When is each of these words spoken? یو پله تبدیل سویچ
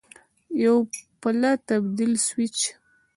یو 0.63 0.75
پله 1.21 1.51
تبدیل 1.69 2.13
سویچ 2.27 2.57